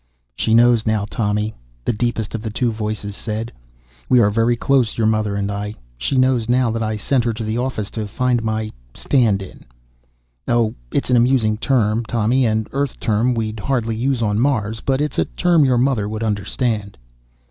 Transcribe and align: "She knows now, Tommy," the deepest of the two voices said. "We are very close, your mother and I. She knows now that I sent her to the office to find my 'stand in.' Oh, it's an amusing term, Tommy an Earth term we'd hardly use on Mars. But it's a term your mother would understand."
"She 0.35 0.55
knows 0.55 0.87
now, 0.87 1.05
Tommy," 1.07 1.53
the 1.85 1.93
deepest 1.93 2.33
of 2.33 2.41
the 2.41 2.49
two 2.49 2.71
voices 2.71 3.15
said. 3.15 3.51
"We 4.09 4.19
are 4.19 4.31
very 4.31 4.55
close, 4.55 4.97
your 4.97 5.05
mother 5.05 5.35
and 5.35 5.51
I. 5.51 5.75
She 5.95 6.15
knows 6.17 6.49
now 6.49 6.71
that 6.71 6.81
I 6.81 6.97
sent 6.97 7.23
her 7.23 7.33
to 7.33 7.43
the 7.43 7.59
office 7.59 7.91
to 7.91 8.07
find 8.07 8.41
my 8.43 8.71
'stand 8.95 9.43
in.' 9.43 9.63
Oh, 10.47 10.73
it's 10.91 11.11
an 11.11 11.17
amusing 11.17 11.55
term, 11.59 12.03
Tommy 12.03 12.47
an 12.47 12.65
Earth 12.71 12.99
term 12.99 13.35
we'd 13.35 13.59
hardly 13.59 13.95
use 13.95 14.23
on 14.23 14.39
Mars. 14.39 14.81
But 14.83 15.01
it's 15.01 15.19
a 15.19 15.25
term 15.25 15.65
your 15.65 15.77
mother 15.77 16.09
would 16.09 16.23
understand." 16.23 16.97